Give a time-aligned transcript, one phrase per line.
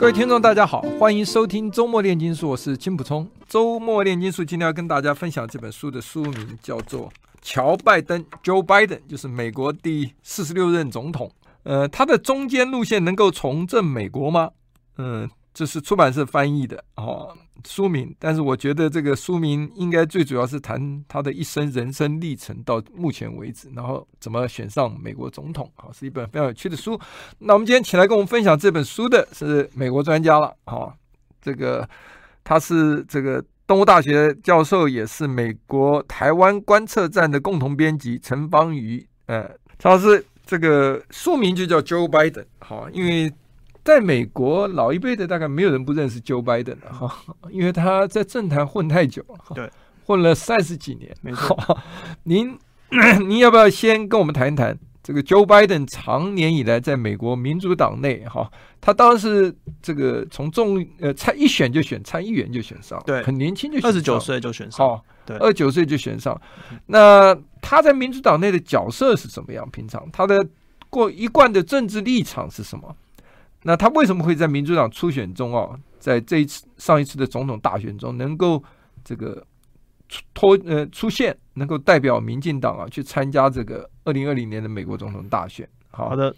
[0.00, 3.30] 各位听众，大家好，欢迎收听周末炼金术，我是金普聪。
[3.46, 7.06] 周末炼金术今天要跟大家分享这本书的书名叫做
[7.42, 11.30] 《乔拜登》（Joe Biden），就是美国第四十六任总统。
[11.64, 14.48] 呃，他的中间路线能够重振美国吗？
[14.96, 17.36] 嗯、这是出版社翻译的哦。
[17.66, 26.98] 书名，但是我觉得这个书名应该最主要是谈他的一生人生历程到目前为止，然后怎么选上美国总统啊，是一本非常有趣的书。
[27.38, 30.92] 那我们今天请来跟我们分享这本书的是美国专家了啊，
[31.40, 31.88] 这个
[32.44, 39.06] 他是这个东吴大学教授，也是美国台湾观测站的共同编辑陈邦瑜。
[39.26, 43.32] 呃，他是这个书名就叫 Joe Biden，好，因为。
[43.82, 47.10] 在美国，老一辈的大概没有人不认识 Joe Biden 的哈，
[47.50, 49.70] 因为他在政坛混太久了，对，
[50.04, 51.56] 混了三十几年，没错。
[52.24, 52.56] 您
[53.26, 66.38] 您要不要先跟我们谈一谈这个 Joe Biden 长年以来在美国民主党内哈，他当时这个从众呃参一选就选参议员就选上，对，很年轻就二十九岁就选上，对，二十九岁就选上。
[66.86, 69.68] 那他在民主党内的角色是怎么样？
[69.70, 70.46] 平常他的
[70.90, 72.94] 过一贯的政治立场是什么？
[73.62, 78.62] 那他为什么会在民主党初选中啊，在这一次上一次的总统大选中能够
[79.04, 79.44] 这个
[80.32, 85.68] 脱呃出现，能够代表民进党啊去参加这个二零二零年的美国总统大选？
[85.90, 86.34] 好，好的，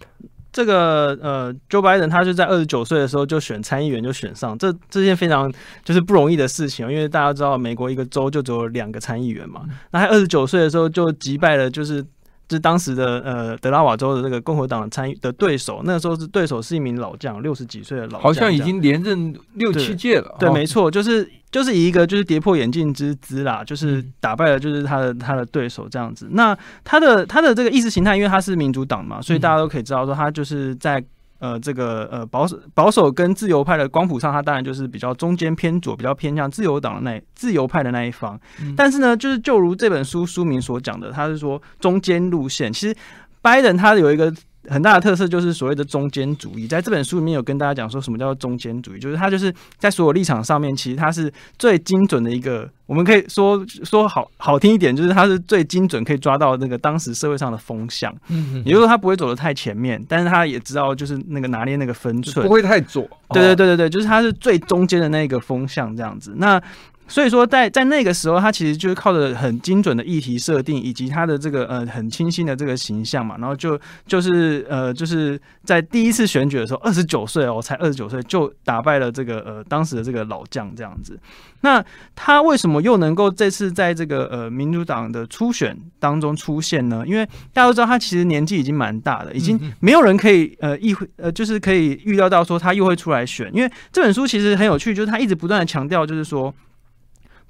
[0.52, 5.52] 这个呃，Joe Biden 他是在二十九岁的时候就选参议员就选上，这这件非常
[5.84, 12.04] 就是不容易的事情，因为大家知道美国一个州就只有两个参议员嘛，那他二十九岁的时候就击败了就是。
[12.50, 20.36] 是当时的呃德拉瓦州的这个共和党参与的对手，那个时候是对手是一名老将，六十几岁的老将，好像已经连任六七届了。
[20.38, 26.28] 对，对没错，就是就是以一个就是跌破眼镜之姿啦，就是打败了就是他的他的对手这样子。
[26.32, 31.02] 那他的他的这个意识形态，因为他是民主党嘛，所以大家都可以知道说他就是在。
[31.42, 38.40] 呃，这个呃保守保守跟自由派的光谱上，他当然就是比较中间偏左，比较偏向自由党的那自由派的那一方。
[38.62, 42.72] 嗯、但是呢，就是就如这本书书名所讲的，他是说中间路线。
[42.72, 42.96] 其实
[43.42, 44.32] 拜登他有一个。
[44.68, 66.62] 很大的特色就是所谓的中间主义，在这本书里面有跟大家讲说什么叫做中间主义，就是它就是在所有立场上面，其实它是最精准的一个，我们可以说说好好听一点，就是它是最精准可以抓到那个当时社会上的风向，嗯，也就是说他不会走得太前面，但是他也知道就是那个拿捏那个分寸，不会太左，对对对对对，就是他是最中间的那个风向这样子，那。
[67.08, 81.18] 所以说在，在那个时候，他其实就是靠着很精准的议题设定，以及他的这个呃很清新的这个形象嘛，然后就就是呃就是在第一次选举的时候，二十九岁哦，才二十九岁就打败了这个呃当时的这个老将这样子。
[81.60, 81.84] 那
[82.16, 87.04] 他为什么又能够这次在这个呃民主党的初选当中出现呢？
[87.06, 93.50] 因为大家都知道他其实年纪已经蛮大的，已经没有人可以呃意会呃就是可以预料到说他又会出来选。
[93.54, 96.52] 因为这本书其实很有趣，就是他一直不断的强调，就是说。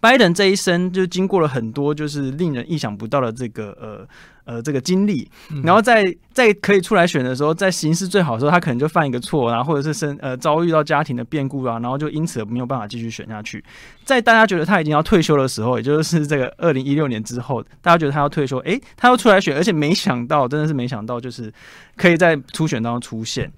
[0.02, 4.08] 拜登这一生就经过了很多就是令人意想不到的这个呃
[4.44, 5.30] 呃这个经历，
[5.62, 13.64] 然后在在可以出来选的时候，在形势最好的时候，他可能就犯一个错，然后或者是生呃遭遇到家庭的变故啊，然后就因此没有办法继续选下去。
[14.04, 21.52] 在大家觉得他已经要退休的时候，也就是这个二零一六年之后，大家觉得他要退休，诶，他要出来选，而且没想到，真的是没想到，就是
[21.96, 23.48] 可以在初选当中出现。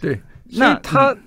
[0.00, 0.18] 对，
[0.52, 1.12] 那他。
[1.12, 1.18] 嗯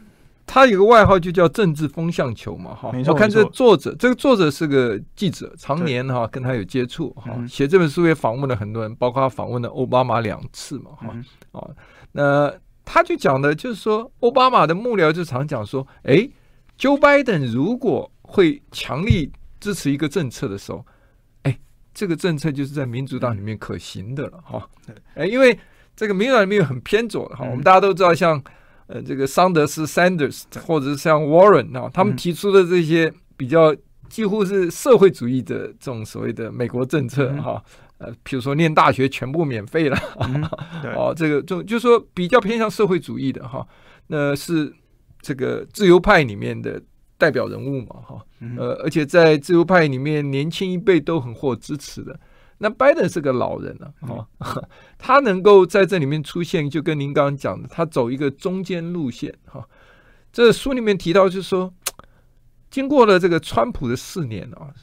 [0.53, 2.93] 他有个外号就叫政治风向球嘛，哈。
[3.07, 11.59] 我看这作者，这个作者是个记者，常年哈跟他有接触哈，写这本书也访问了很多人，包括他访问了奥巴马两次嘛，哈。
[11.59, 11.67] 啊，
[12.11, 12.53] 那
[12.85, 16.29] 他就讲的就是说，奥巴马的幕僚就常讲说，哎
[16.77, 20.85] ，Joe Biden 如果会强力支持一个政策的时候，
[21.41, 21.59] 哎，
[21.95, 24.69] 这个政策就是在民主党里面可行的了，哈。
[25.15, 25.57] 哎，因为
[25.95, 28.39] 这个民主党里面有很偏左的哈，我们大家都知道像。
[28.87, 33.75] 呃，这个桑德斯 （Sanders） 或者是像 Warren 啊，他们提出的这些比较
[34.09, 37.63] 几乎是社会主义的这种所谓的美国政策哈，
[37.97, 39.97] 呃，比如说念大学全部免费了，
[40.95, 43.65] 哦，这个就就说比较偏向社会主义的哈，
[44.07, 44.71] 那是
[45.21, 46.81] 这个自由派里面的
[47.17, 48.21] 代表人物嘛哈，
[48.57, 52.19] 呃，而且在自由派里面年轻一辈都很获支持的。
[52.63, 54.25] 那拜登是个老人了，哦，
[54.97, 59.67] 他能够在这里面出现，就跟您刚刚讲的，他走一个中间路线，哈。
[60.31, 61.71] 这书里面提到就是说，
[62.71, 64.73] 经过了这个川普的四年啊，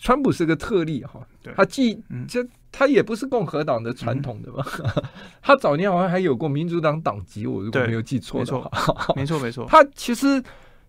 [0.00, 1.26] 川普是个特例哈，
[1.56, 4.64] 他既这他也不是共和党的传统的嘛，
[5.42, 10.42] 他早年好像还有过民主党党籍，我如果没有记错的话，没错没错， 他其实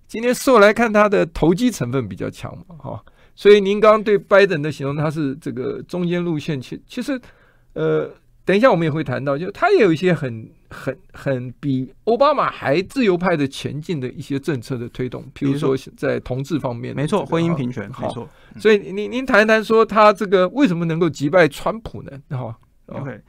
[0.07, 3.03] 今天事后来看，他的投机成分比较强嘛哈，
[3.35, 7.19] 所以您刚刚对拜登的形容，他是这个中间路线，其其实
[7.73, 8.09] 呃。
[8.47, 18.29] 等一下，我们也会谈到，就他也有一些很、很、很比奥巴马还自由派的前进的一些政策的推动，比如说在同志方面，没错，婚姻平权，没错。
[18.59, 22.11] 所以您您谈一谈说他这个为什么能够击败川普呢？
[22.29, 22.55] 哈
[22.85, 23.19] ，OK，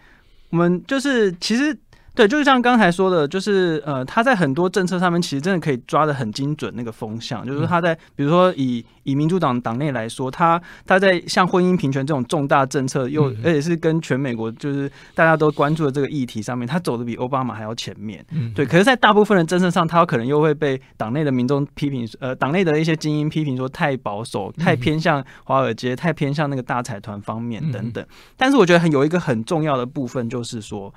[0.50, 1.74] 我们就是其实。
[2.16, 18.24] 对，就是像刚才说的，就是呃，他在很多政策上面其实真的可以抓得很精准那个风向，就是说他在比如说以以民主党党内来说，他他在像婚姻平权这种重大政策，又而且是跟全美国就是大家都关注的这个议题上面，他走的比奥巴马还要前面。
[18.54, 28.02] 对，可是，在大部分的政策上，他可能又会被党内的民众批评，呃，党内的一些精英批评说太保守，太偏向华尔街，太偏向那个大财团方面等等。
[28.38, 30.94] 但是我觉得很有一个很重要的部分就是说。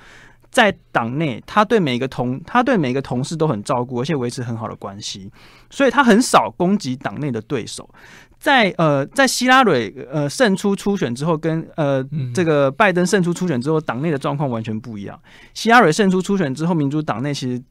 [0.52, 5.32] 在党内，他对每个同他对每个同事都很照顾，而且维持很好的关系，
[5.70, 7.88] 所以他很少攻击党内的对手。
[8.40, 12.04] 在呃，在希拉蕊呃胜出初选之后，跟呃
[12.34, 15.20] 这个拜登胜出初选之后，党内的状况完全不一样。
[15.54, 17.62] 希拉蕊胜出初选之后，民主党内其实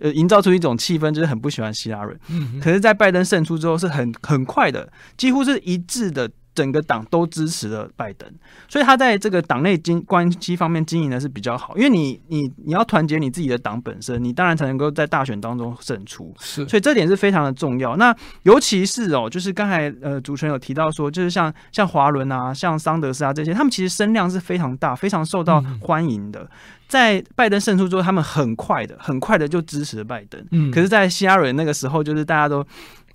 [0.00, 2.16] 呃营造出一种气氛，就是很不喜欢希拉蕊。
[2.60, 6.30] 可是，在拜登胜出之后，是很很快的，几乎是一致的。
[6.54, 8.30] 整个党都支持了拜登，
[8.68, 11.76] 所以他在这个党内经关系方面经营的是比较好。
[11.76, 16.32] 因为你你你要团结你自己的党本身，你当然才能够在大选当中胜出。
[16.38, 17.96] 是，所以这点是非常的重要。
[17.96, 18.14] 那
[18.44, 26.48] 尤其是哦，就是刚才呃主持人有提到说，就是像像华伦啊、像桑德斯啊这些，他们其实声量是非常大、非常受到欢迎的。
[26.86, 30.40] 在拜登胜出之后，他们很快的、很快的就支持了拜登。
[30.52, 32.64] 嗯，可是，在希拉蕊那个时候，就是大家都。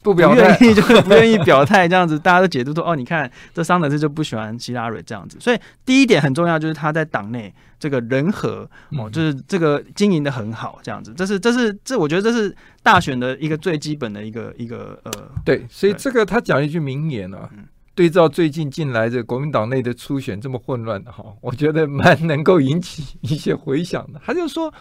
[0.01, 15.12] 不表态，就是不愿意 表态，这样子大家都解读说，哦，你看这桑德斯就不喜欢希拉蕊这样子，所以第一点很重要，就是他在党内这个人和哦，就是这个经营的很好，这样子，这是这是这，我觉得这是大选的一个最基本的一个一个呃，
[15.44, 17.50] 对，所以这个他讲一句名言啊，
[17.94, 24.22] 对照最近近来这国民党内的初选这么混乱的哈，我觉得蛮能够引起一些回响的。
[24.25, 24.74] 他就说，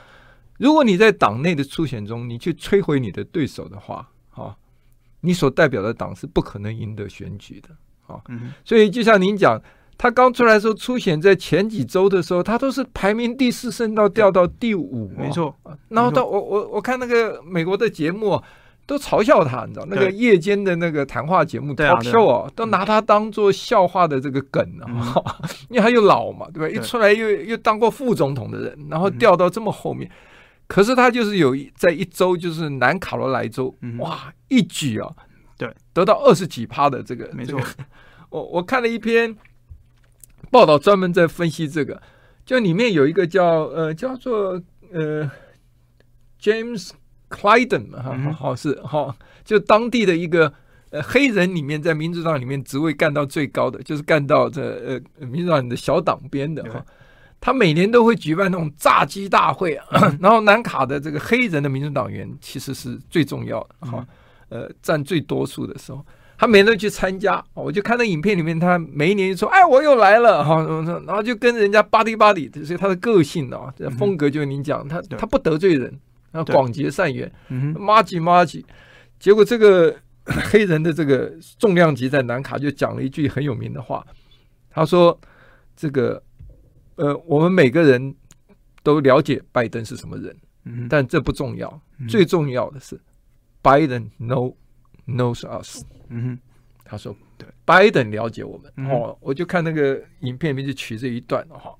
[0.58, 4.56] 如果你在党内的初选中，你去摧毁你的对手的话，哈。
[5.20, 7.68] 你所代表的党是不可能赢得选举的
[8.06, 8.20] 啊，
[8.64, 9.60] 所以就像您讲，
[9.96, 15.54] 他刚出来的时候，初选在前几周的时候，他都是排名第四，升到掉到第五，没错。
[15.88, 18.40] 然后到我我我看那个美国的节目
[18.86, 25.20] 都嘲笑他，你知道那个夜间的那个谈话节目 talk show 啊，都拿他当做笑话的这个梗啊，
[25.68, 26.68] 因为他又老嘛，对吧？
[26.68, 30.08] 一出来又又当过副总统的人，然后掉到这么后面。
[30.68, 35.10] 可是他就是有在一周，就是南卡罗来州，嗯、哇，一举啊，
[35.56, 37.58] 对，得到二十几趴的这个，没错。
[37.58, 37.84] 这个、
[38.28, 39.34] 我我看了一篇
[40.50, 42.02] 报道，专门在分析这个，
[42.44, 44.62] 就里面有一个叫呃叫做
[44.92, 45.30] 呃
[46.38, 46.90] James
[47.30, 50.52] Clyden 嘛，哈，好是哈，就当地的一个
[50.90, 56.84] 呃黑人里面，在民主党里面职位干到最高的，就是干到这呃民主党的小党边的哈。
[57.40, 59.86] 他每年都会举办那种炸鸡大会啊，
[60.20, 64.04] 然后南卡的这个黑人的民主党员其实是最重要的哈，
[64.48, 66.04] 呃，占最多数的时候，
[66.36, 67.42] 他每年都去参加。
[67.54, 70.60] 我就看到影片里面，他每一年就说：“哎，我又来了哈。”
[71.06, 75.82] 然后就跟人家巴蒂巴蒂，所以他的个性啊，这风格就是您讲，他他不得罪人，
[76.32, 77.30] 然后广结善缘，
[77.78, 78.66] 麻吉麻吉。
[79.20, 79.94] 结果这个
[80.26, 84.04] 黑人的这个重量级在南卡就讲了一句很有名的话，
[84.70, 85.16] 他说
[85.76, 86.20] ：“这个。”
[86.98, 88.14] 呃，我们每个人
[88.82, 93.00] 都了解拜登是什么人，嗯、但这不重要，嗯、最重要的是
[93.62, 94.54] 拜登 know
[95.06, 95.84] knows us。
[96.08, 96.38] 嗯，
[96.84, 98.72] 他说对，拜登了解我们。
[98.76, 101.74] 嗯、哦，我就看那个影片里面就取这一段哈、哦，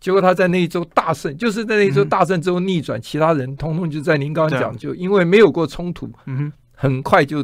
[0.00, 7.42] 结果他在那一周大胜，就是在那一周大胜之后逆转，嗯、其他人通通就在您刚刚讲，就因为没有过冲突，嗯，很快就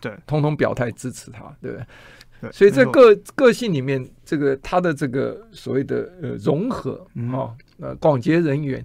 [0.00, 1.86] 对，通通表态支持他，对不对？
[2.52, 8.84] 所以这个个性里面，这个他的这个所谓的呃融合啊，呃广结人缘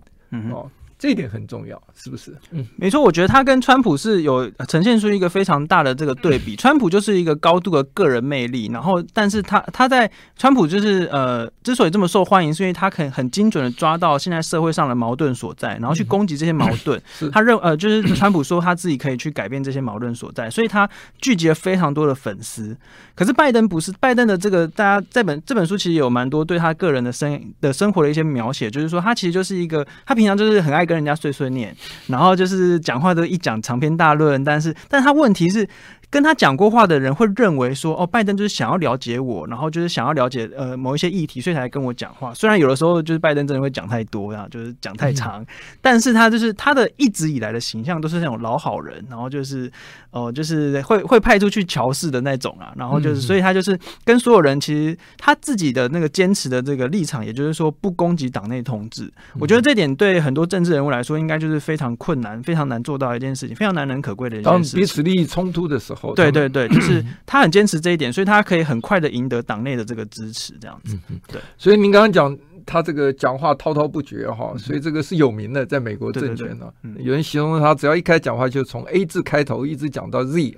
[0.53, 0.69] 啊。
[0.99, 2.35] 这一点很重要，是不是？
[2.51, 6.57] 嗯，没错，我觉得他跟川普是有呈现出一个非常大的这个对比。
[6.57, 17.01] 川普就是一个高度的个人魅力，然后，但是他他在川普就是呃，之所以这么受欢迎，是因为他可以很精准的抓到现在社会上的矛盾所在，然后去攻击这些矛盾。
[17.21, 20.89] 嗯、他认呃，就是川普说他自己可以去改变这些矛盾所在，所以他
[21.21, 22.75] 聚集了非常多的粉丝。
[23.15, 30.88] 可是拜登不是，拜登的这个大家这本这本书其实有蛮多对他个人的生的生活的一些描写，就是说他其实就是一个他平常就是很爱。
[30.89, 31.71] 跟人家碎碎念，
[32.07, 35.67] 然后就是讲话都一讲长篇大论，但是，但他问题是
[36.11, 42.33] 跟他讲过话的人会认为说，哦，拜登就是想要了解我，然后就是想要了解呃某一些议题，所以才跟我讲话。
[42.33, 45.45] 虽然有的时候就是拜登真的会讲太多呀，就是讲太长，嗯、
[45.81, 49.71] 但是他就是他的一直以来的形象都是那种老好人，然后就是
[50.09, 59.07] 哦、呃，就是会会派出去乔事的那种啊，然后就是所以他就是跟所有人其实他自己的那个坚持的这个立场，也就是说不攻击党内同志。
[59.39, 64.79] 我觉得这点对很多政治人物来说，应该就是非常困难、非常难做到一件事情，非常难能可贵的一件事情。
[64.79, 65.98] 当彼此利益冲突的时候。
[66.15, 70.97] 对对对，就是他很坚持这一点，所以他可以很快的赢得党内的这个支持，这样子。
[71.09, 71.41] 嗯，对。
[71.57, 72.37] 所以您刚刚讲
[72.71, 80.55] 他这个讲话滔滔不绝哈，所以这个是有名的，在美国政权呢，有人形容他只要一开讲话，就从 A 字开头一直讲到 Z，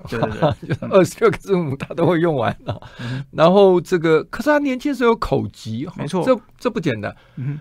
[0.89, 2.82] 二十六个字母他都会用完了。
[3.32, 7.15] 然后这个，可是他年轻时候有口疾，没错，这这不简单。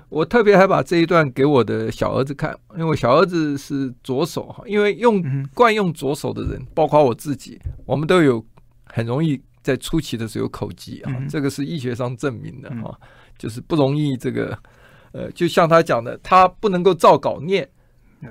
[0.08, 5.22] 我特别还把这一段给我的小儿子看，因为我小儿子是左手哈，因为用
[5.54, 8.44] 惯用左手的人，包括我自己，我们都有。
[8.92, 12.90] 很容易在初期的时候有口疾啊，这个是医学上证明的啊，
[13.40, 14.56] 就是不容易这个，
[15.12, 17.66] 呃，就像他讲的，他不能够照稿念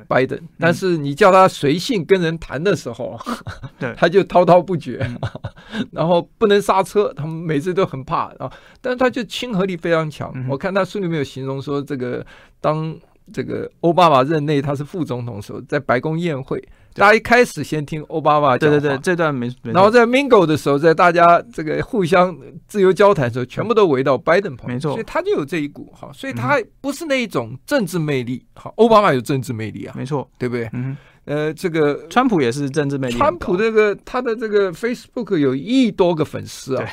[0.08, 3.20] 拜登，但是你叫他随性跟人谈的时候，
[3.98, 5.04] 他就滔滔不绝，
[5.92, 10.32] 然后不能刹车，他们每次都很怕啊，但是他就亲和力非常强。
[10.48, 12.24] 我看他书里面有形容说，这个
[12.62, 12.96] 当
[13.34, 16.64] 这个奥巴马任内他是副总统的时候，在白宫宴会。
[17.00, 19.50] 大家一开始先听奥巴马讲，对对对，这段没。
[19.64, 22.38] 然后在 Mingle 的时候，在大家这个互相
[22.68, 24.92] 自由交谈的时候，全部都围到拜登旁边，没错。
[24.92, 28.46] 所以他就有这一股哈，所以他不是那一种政治魅力。
[28.54, 30.70] 好，奥巴马有政治魅力啊，没错，对不对？
[30.74, 30.96] 嗯。
[31.26, 33.16] 呃，这个川普也是政治魅力。
[33.16, 36.90] 川普这个他的这个 Facebook 有一亿多个粉丝啊，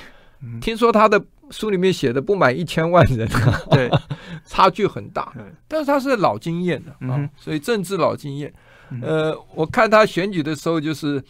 [0.61, 1.19] 听说他的
[1.51, 3.27] 书里面写的不满一千万人，
[3.71, 3.91] 对，
[4.45, 5.33] 差距很大。
[5.67, 8.53] 但是他是老经验的啊，所以政治老经验。
[9.03, 11.23] 呃，我看他选举的时候，就是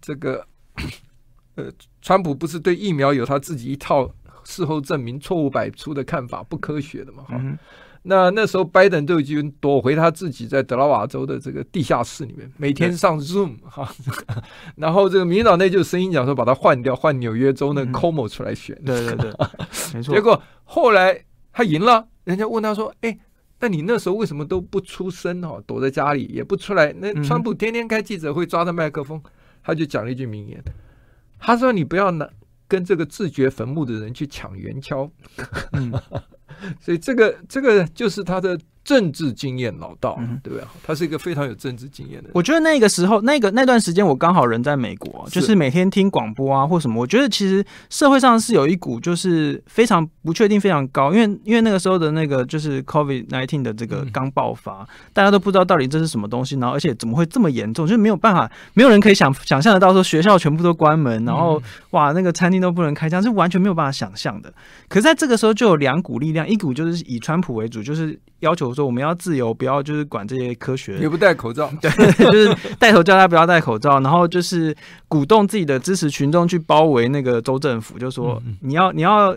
[0.00, 0.46] 这个，
[1.56, 1.70] 呃，
[2.00, 4.10] 川普不是对疫苗有他自己一套
[4.44, 7.24] 事后证明错误百出的看法，不科学的嘛？
[7.24, 7.40] 哈，
[8.02, 13.88] 那那时候拜登就已经躲回他自己在德拉瓦州的这个地下室里面，每天上 Zoom 哈，
[14.76, 19.32] 然后这个民进党内就声音讲说把他换掉，换纽约州那 Cuomo 出来选，对对对，
[19.94, 20.12] 没错。
[20.16, 23.18] 结果后来他赢了，人家问他说：“哎。”
[23.62, 25.62] 那你那时候为什么都不出声哦？
[25.64, 26.92] 躲在家里也不出来？
[26.94, 29.22] 那川普天天开记者会，抓着麦克风，
[29.62, 30.60] 他就讲了一句名言，
[31.38, 32.28] 他说：“你不要拿
[32.66, 35.08] 跟这个自掘坟墓的人去抢圆锹。”
[35.74, 35.92] 嗯，
[36.82, 38.58] 所以这个这个就是他的。
[38.84, 40.66] 政治经验老道，对不对？
[40.82, 42.32] 他是一个非常有政治经验的人。
[42.34, 47.00] 我觉得那个时候，那个那段时间，我刚好人在美国，就是每天听广播啊，或什么。
[47.00, 64.52] 我觉得其实社会上是有一股就是非常不确定、非常高，因为因为那个时候的那个就是 COVID nineteen 的这个刚爆发，大家都不知道到底这是什么东西，然后而且怎么会这么严重，就是没有办法，没有人可以想想象得到说学校全部都关门，然后哇，那个餐厅都不能开，这样是完全没有办法想象的。
[64.88, 68.18] 可是在这个时候，就有两股力量，一股就是以川普为主，就是。
[68.42, 74.76] 要求说我们要自由，不要就是管这些科学，也不戴口罩， 对，就是带头叫他不要戴口罩，然后就是
[75.08, 79.36] 鼓动自己的支持群众去包围那个州政府，就说你要你要。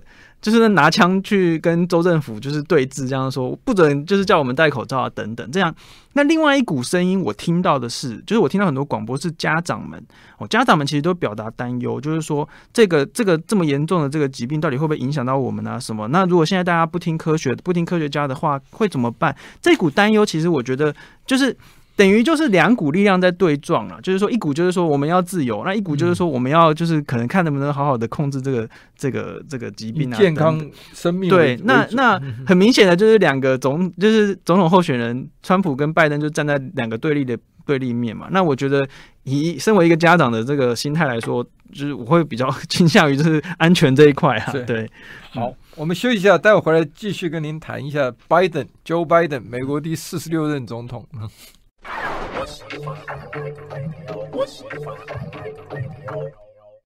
[0.51, 5.73] 就是拿枪去跟州政府就是对峙，这样说不准，就是叫我们戴口罩啊等等这样。
[6.13, 9.99] 那另外一股声音我听到的是，就是我听到很多广播是家长们
[10.37, 16.07] 哦，家长们其实都表达担忧，就是说这个这个这么严重的这个疾病到底会不会影响到我们啊什么？
[16.09, 19.35] 那如果现在大家不听科学，不听科学家的话，会怎么办？
[19.59, 21.57] 这股担忧其实我觉得就是。
[21.95, 30.59] 等于就是两股力量在对撞了，就是说一股就是说我们要自由，那一股就是说我们要就是可能看能不能好好的控制这个这个这个疾病啊，健康
[30.93, 31.29] 生命。
[31.29, 38.27] 对，那那很明显的就是两个总就是总统候选人川普跟拜登就站在两个对立的对立面嘛。
[38.29, 38.85] 那我觉得
[39.23, 44.51] 以身为一个家长的这个心态来说，就是我会比较 倾向于就是安全这一块啊。
[44.67, 44.85] 对，
[45.31, 51.07] 好，我们休息一下，待会回来继续跟您谈一下拜登，Joe Biden，美国第四十六任总统。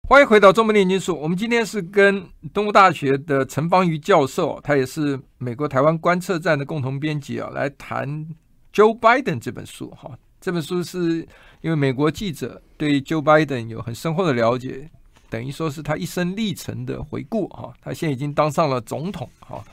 [0.08, 1.16] 欢迎回到中国炼金术。
[1.20, 8.10] 我们今天是跟东吴大学的陈邦瑜教授，他也是美国台湾观测站的共同编辑啊，来谈
[8.74, 9.92] 《Joe Biden》这本书。
[9.92, 11.28] 哈，这本书是
[11.62, 14.90] 因为美国记者对 Joe Biden 有很深厚的了解，
[15.30, 17.48] 等于说是他一生历程的回顾。
[17.50, 19.30] 哈，他现在已经当上了总统。
[19.42, 19.64] 哈，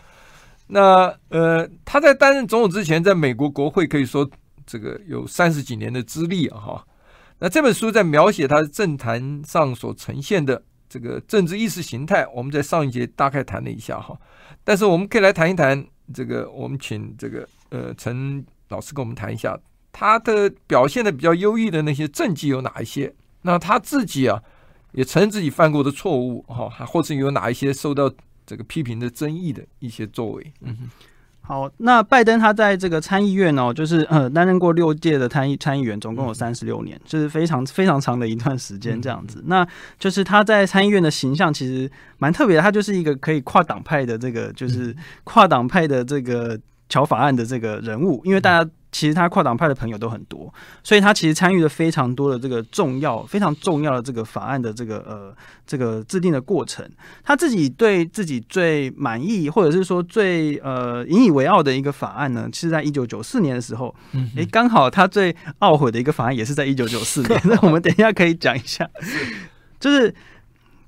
[0.66, 4.28] 那呃，他在担任总统之前，在美国国会可以说。
[4.66, 6.86] 这个有三十几年的资历啊，哈。
[7.38, 14.18] 那这本书在描写他政坛上所呈现的这个政治意识形态，我们在上一节大概谈了一下哈。
[14.64, 19.58] 但是我们可以来谈一谈这个，我们请这个呃陈老师跟我们谈一下
[19.92, 23.14] 他的表现的比较优异的那些政绩有哪一些？
[23.42, 24.42] 那他自己啊，
[24.92, 28.10] 也承认自己犯过的错误哈，还或者有哪一些受到
[28.46, 30.52] 这个批评的争议的一些作为。
[30.62, 30.90] 嗯哼。
[31.46, 39.40] 好，那拜登他在这个参议院哦，就是呃 担任过六届的参议参议员，总共有三十六年，就是非常非常长的一段时间这样子。
[39.46, 39.64] 那
[39.96, 41.88] 就是他在参议院的形象其实
[42.18, 46.58] 蛮特别的，他就是一个可以跨党派的这个，就是跨党派的这个
[46.88, 48.70] 乔法案的这个人物，因为大家。
[48.92, 50.50] 其实他跨党派的朋友都很多，
[50.82, 56.88] 所以他其实参与了非常多的这个重要、非常重要的这个法案的这个呃这个制定的过程。
[57.22, 63.94] 他自己对自己最满意，或者是说最呃引以为傲的一个法案呢，是在一九九四年的时候。
[64.12, 67.38] 嗯，诶，刚好他最懊悔的一个法案也是在一九九四年。
[67.44, 68.88] 那我们等一下可以讲一下，
[69.78, 70.14] 就是。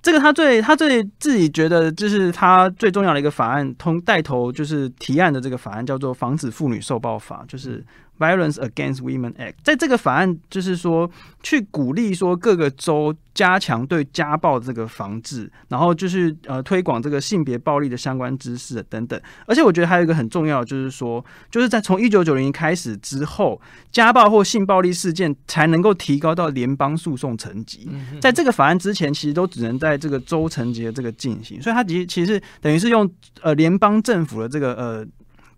[0.02, 7.84] 这个他最他最自己觉得就是他最重要的一个法案，通带头就是提案的这个法案叫做《防止妇女受暴法》，就是。
[8.18, 11.10] Violence Against Women Act，在这个法案就是说，
[11.42, 19.20] 去鼓励说各个州加强对家暴这个防治，然后就是呃推广这个性别暴力的相关知识等等。
[19.46, 23.60] 而且我觉得还有一个很重要的就是说，就是在从一九九零年开始之后，
[23.92, 27.88] 家暴或性暴力事件才能够提高到联邦诉讼层级。
[28.20, 33.08] 在这个法案之前，其实都只能在这个州层级的这个进行，所以它其实其实等于是用
[33.42, 35.06] 呃联邦政府的这个呃。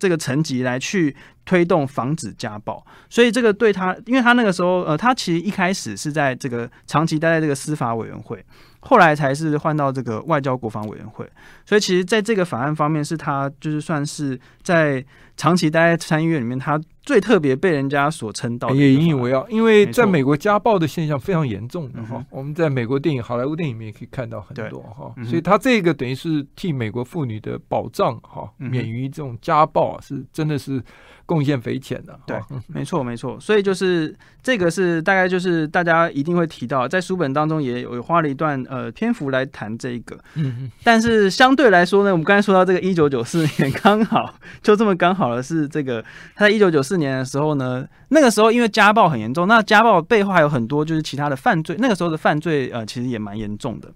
[0.01, 1.15] 这个层级来去
[1.45, 8.43] 推动防止家暴，所以这个对他，因为他那个时候，呃，他其实一开始是在这个长期待在这个司法委员会，
[8.79, 11.29] 后来才是换到这个外交国防委员会，
[11.63, 15.05] 所以其实在这个法案方面，是他就是算是在
[15.37, 16.81] 长期待在参议院里面，他。
[17.03, 22.23] 最特别被人家所称道，也引以为傲，因为在美国家暴的现象非常严重的哈。
[22.29, 30.79] 我们在美国电影、好莱坞电影里面也可以看到很多哈，所以他这个等于是替美国妇女的保障哈，免于这种家暴是真的是
[31.25, 32.19] 贡献匪浅的。
[32.27, 33.39] 对，没错没错。
[33.39, 40.15] 所以就是这个是大概就是大家一定会提到，在书本当中也有花了一段呃篇幅来谈这个。
[40.35, 40.71] 嗯嗯。
[40.83, 46.03] 但是相对来说呢，我们刚才说到这个一九九四年，刚好就这么刚好的是这个
[46.35, 46.90] 他在一九九四。
[46.91, 51.73] 四年的时候呢，那个时候因为家暴很严重，那家暴背后还有很多就是其他的犯罪。
[51.79, 53.89] 那个时候的犯罪呃，其实也蛮严重的。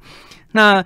[0.54, 0.82] 那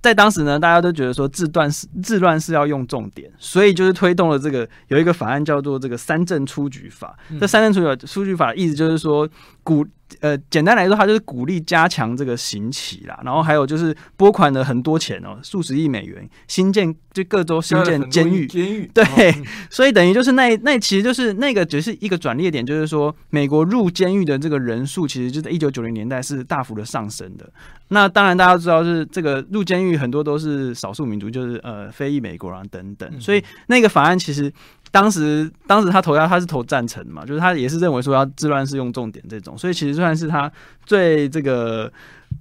[0.00, 7.18] 在当时呢，大家都觉得说治断是治乱是要用重点，所以就是推动了这个有一个法案叫做这个三证出局法。
[7.40, 9.28] 这三证出局出局法的意思就是说
[9.68, 9.86] 鼓。
[10.20, 19.34] 呃，简单来说，他就是鼓励加强这个刑期啦，然后还有就是拨款了很多钱哦，数十亿美元，新建就各州新建监狱，监狱对，哦、
[19.68, 27.46] 所以等于就是那那其实就是那个只是一个转捩点，就是说美国入监狱的这个人数，其实就在一九九零年代是大幅的上升的。
[27.88, 34.50] 那当然大家都知道是这个入监狱很多都是少数民族，就是呃非裔美国人等等，所以那个法案其实。
[34.90, 40.50] 当时，当时他投下，他是投赞成嘛，就是他也是认为说要治乱是用重点这种，所以其实算是他
[40.86, 41.92] 最这个，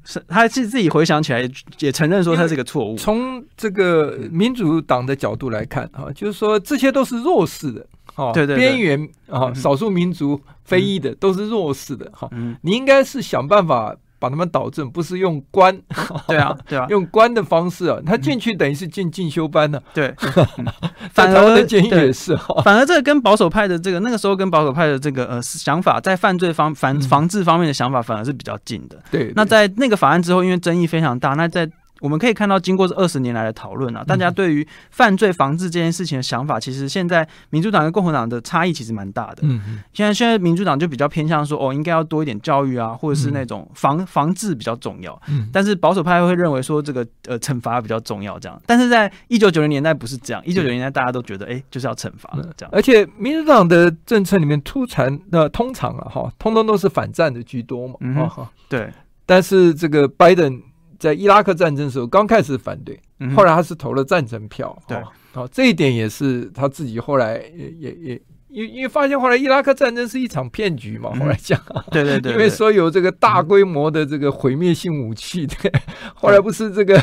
[0.04, 2.96] 是他自自己回想起来也承认说他是个错误。
[2.96, 12.30] 从这个民主党的角度来看，哈，就是说这些都是弱势的，哈，对对，边缘啊，少数民族、非裔的都是弱势的，哈，
[12.62, 13.96] 你应该是想办法。
[14.20, 15.78] 把他们导正，不是用关，
[16.28, 20.14] 对啊， 对啊，用关的方式啊，他进去等于是进进修班呢，对，
[21.12, 28.98] 反而的建议也是，反而这个跟保守派的这个那个时候跟保守派的这个呃想法，在犯罪方防防治方面的想法，反而是比较近的。
[29.12, 31.70] 对，那在那个法案之后，因为争议非常大，那在。
[32.02, 39.38] 我们可以看到，经过这二十年来的讨论啊，大家对于犯罪防治这件事情的想法，其实现在民主党跟共和党的差异其实蛮大的。
[39.42, 39.80] 嗯嗯。
[39.94, 45.20] 现在现在民主党就比较偏向说，哦，应该要多一点教育啊，或者是那种防防治比较重要。
[45.28, 45.50] 嗯。
[45.52, 48.62] 但是保守派会认为说，这个呃惩罚比较重要这样。
[48.66, 52.70] 但是在一九九零年代不是这样，一九九零年代大家都觉得，哎，就是要惩罚的这样。
[52.74, 57.96] 而且民主党的政策里面突传的通常啊，哈，通通都是反战的居多嘛。
[58.02, 58.30] 嗯。
[58.70, 58.90] 对。
[59.26, 60.62] 但是这个拜登。
[61.00, 63.00] 在伊拉克战争的时候，刚开始反对，
[63.36, 64.78] 后来他是投了赞成票。
[64.88, 64.98] 对，
[65.34, 75.72] 哦，这一点也是他自己后来也也也，因为因为发现后来伊拉克战争是一场骗局嘛，后来讲， 对对对，因为说有这个大规模的这个毁灭性武器，对，
[76.16, 77.00] 后来不是这个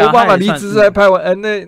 [0.00, 1.66] 奥巴马离职时还拍完，呃，那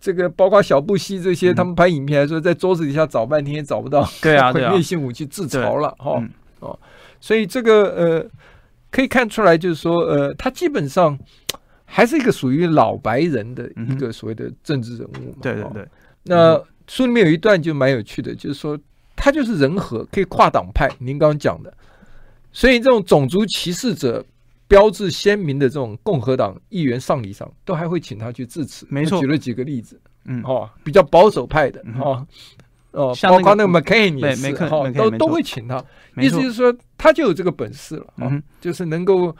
[0.00, 6.22] 这个包括小布希这些，他们拍影片还说在桌子底下找半天也找不到， 对啊，毁灭性武器自嘲了，哈，
[6.60, 6.78] 哦，
[7.20, 8.26] 所以这个呃。
[8.90, 11.18] 可以看出来，就是说，呃，他基本上
[11.84, 15.36] 还是一个属于老白人的一个所谓的政治人物嘛。
[15.42, 15.88] 对对对。
[16.22, 18.78] 那书里面有一段就蛮有趣的，就是说
[19.16, 20.88] 他就是人和，可以跨党派。
[20.98, 21.72] 您刚刚讲的，
[22.52, 24.24] 所以这种种族歧视者
[24.66, 28.86] 标志鲜明的这种共和党议员上礼上，都还会请他去致辞。
[28.90, 32.26] 没错，举了几个例子，嗯，哦，比较保守派的，哦。
[32.92, 35.82] 哦，包括那个 McCain 也是哈，都都会请他。
[36.16, 39.34] 意思就是说，他就有这个本事了，嗯，就是能够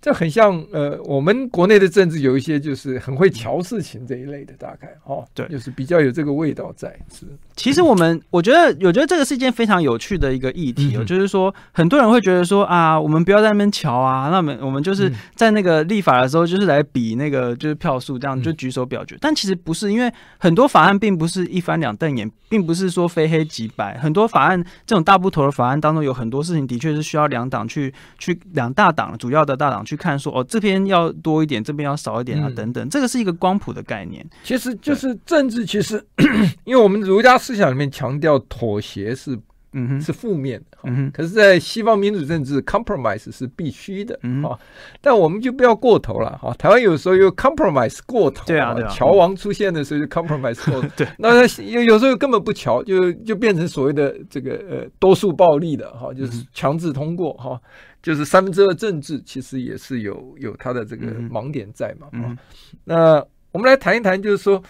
[0.00, 6.88] 这很像呃，我们国内的政治有一些就是很会调事情这一类的，大概哦，对，就是比较有这个味道在。
[7.12, 19.16] 是，其实我们我觉得，我觉得这个是一件非常有趣的一个议题哦，嗯、就是说很多人会觉得说啊，我们不要在那边瞧啊，那我们我们就是在那个立法的时候就是来比那个就是票数，这样就举手表决。
[19.16, 20.08] 嗯、但其实不是，因为
[20.38, 23.98] 很多法案并不是一翻两瞪眼，并不是说非黑即白。
[23.98, 29.84] 很多法案这种大部头的法案当中，有很多事情的确是需要两党去去两大党主要的大党。
[29.88, 34.24] 去看说哦，这边要多一点，这边要少一点啊，等等，嗯、这个是一个光谱的概念。
[34.44, 36.04] 其实就是政治，其实
[36.64, 39.38] 因为我们儒家思想里面强调妥协是
[39.72, 40.00] 嗯哼。
[40.00, 44.58] 是负面的，嗯哼，可是，在西方民主政治，compromise 是必须的，嗯哼，
[45.02, 46.54] 但我们就不要过头了哈。
[46.54, 57.60] 台湾有时候又 compromise 过头，对啊，对啊，乔王出现的时候就 compromise 过头， 对，那有有时候根本不乔，就就变成所谓的这个呃多数暴力的哈，就是强制通过哈。
[58.02, 62.06] 就是三分之二政治，其实也是有有它的这个盲点在嘛。
[62.12, 62.38] 嗯嗯、
[62.84, 64.62] 那我们来谈一谈，就是说，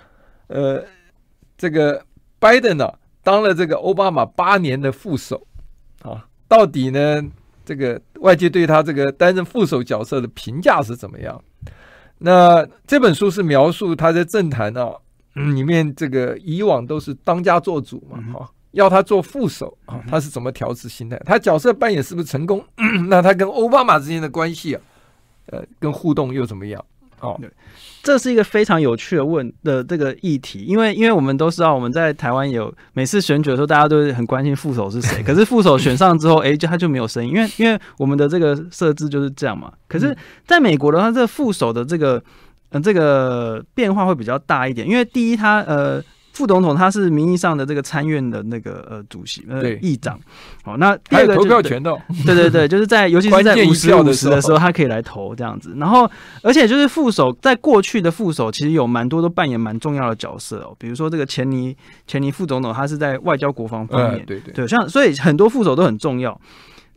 [0.46, 0.82] 呃，
[1.56, 2.02] 这个
[2.38, 2.90] 拜登呢，
[3.22, 5.46] 当了这个奥巴马八年的副手
[6.02, 7.22] 啊，到底呢，
[7.64, 11.42] 这个外界对他这个担任副手角色的评价是怎么样？
[12.18, 14.92] 那这本书是描述他在政坛啊、
[15.36, 18.54] 嗯、里面这个以往都是当家做主嘛，哈、嗯。
[18.78, 21.20] 要他做副手啊，他是怎么调制心态？
[21.26, 22.64] 他角色扮演是不是成功？
[23.10, 24.80] 那他跟奥巴马之间的关系啊，
[25.46, 26.82] 呃，跟互动又怎么样？
[27.20, 27.50] 哦，对，
[28.04, 35.20] 这是一个非常有趣的问的这个议题，因为因为我们都知道我们在台湾有每次选举的时候，大家都很关心副手是谁。
[35.26, 39.72] 可是副手选上之后，哎，就他就没有声音，因为因为我们的这个设置就是这样嘛。
[39.88, 42.22] 可是在美国的话，这个副手的这个
[42.70, 46.00] 呃这个变化会比较大一点，因为第一他呃。
[46.38, 50.16] 副总统他是名义上的这个参院的那个呃主席呃议长，
[50.62, 51.92] 好，那第二个投票权的，
[52.24, 55.74] 对对对，就是在尤其是在五十五十的时候，他可以来投这样子。
[55.78, 56.08] 然后，
[56.44, 64.54] 而且就是副手，在过去的副手其实有蛮多都扮演蛮重要的角色哦，比如说这个钱尼钱尼副总统，他是在外交国防方面，对对。
[64.54, 66.40] 对，像所以很多副手都很重要。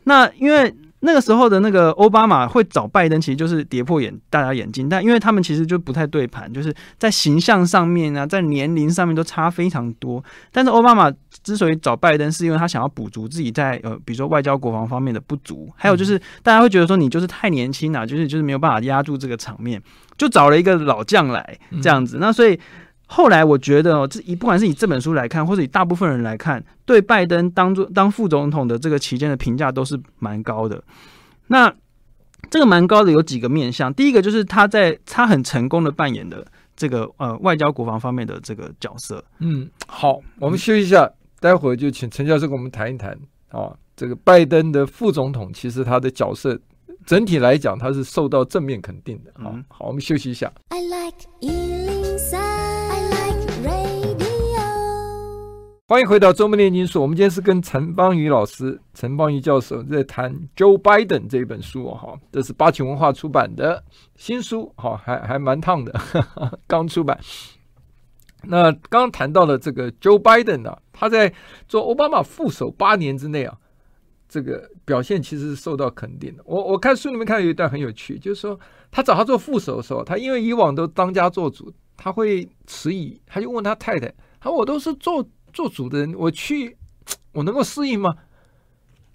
[0.04, 0.72] 那因为。
[1.02, 10.24] 那个时候的那个奥巴马会找拜登，其实就是跌破眼大家眼睛，但因为他们其实就不太对盘，就是在形象上面啊，在年龄上面都差非常多。
[10.52, 11.12] 但是奥巴马
[11.44, 19.82] 之所以找拜登，是因为他想要补足自己在呃，比如说外交国防方面的不足，还有就是大家会觉得说你就是太年轻了，就是就是没有办法压住这个场面，
[20.18, 22.18] 就找了一个老将来这样子。
[22.20, 22.60] 那所以。
[23.14, 30.82] 后来我觉得哦，这以不管是以这本书来看，或者以大部分人来看，对拜登当做当副总统的这个期间的评价都是蛮高的。
[31.48, 31.70] 那
[32.50, 39.22] 这个蛮高的有几个面向，第一个就是他在他很成功的扮演的这个呃外交国防方面的这个角色。
[39.40, 43.12] 嗯，好，我们休息一下，嗯、待会儿就请陈教授跟我们谈一谈
[43.50, 46.58] 啊，这个拜登的副总统其实他的角色
[47.06, 49.34] 整体来讲他是受到正面肯定的。
[49.40, 50.50] 嗯，好，我们休息一下。
[50.70, 51.28] I like
[55.92, 57.02] 欢迎回到周末炼金术。
[57.02, 63.84] 我们今天是跟陈邦瑜老师、陈邦瑜教授在谈《Joe Biden》这本书哈，这是八旗文化出版的
[64.16, 67.20] 新书，哈，还还蛮烫的，呵 呵刚出版。
[68.44, 71.34] 那刚谈到了这个 Joe Biden 呢、啊，他在
[71.68, 73.58] 做奥巴马副手八年之内啊，
[74.30, 76.44] 这个表现其实是受到肯定的。
[76.46, 78.58] 我我看书里面看到有一段很有趣，就是说
[78.90, 84.08] 他找他做副手的时候，他因为以往都当家做主，他会迟疑，他就问他太太，
[84.40, 85.28] 他说我都是做。
[85.54, 86.78] 做主的人，我去，
[87.34, 88.16] 我能够适应吗？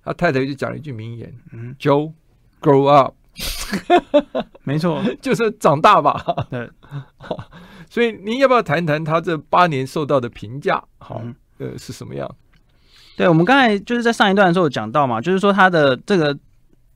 [0.04, 2.12] 他太太就讲了一句名言：“嗯，Joe,
[2.60, 3.14] grow up。
[4.64, 6.24] ”没错， 就是长大吧。
[6.48, 6.70] 对，
[7.90, 10.82] 所以您要不要谈谈他这八年受到的评价？
[10.98, 11.22] 好，
[11.58, 12.32] 呃，是什么样？
[13.16, 16.38] 对，我们刚才就是在上一段的时候有讲到嘛，就是说他的这个。